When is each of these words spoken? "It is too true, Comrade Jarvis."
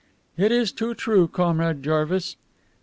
"It 0.35 0.51
is 0.51 0.71
too 0.71 0.95
true, 0.95 1.27
Comrade 1.27 1.83
Jarvis." 1.83 2.35